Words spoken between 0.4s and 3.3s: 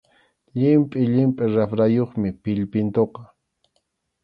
Llimpʼi llimpʼi raprayuqmi pillpintuqa.